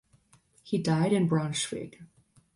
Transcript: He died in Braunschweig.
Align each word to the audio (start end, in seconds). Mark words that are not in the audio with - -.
He 0.63 0.79
died 0.79 1.13
in 1.13 1.29
Braunschweig. 1.29 2.01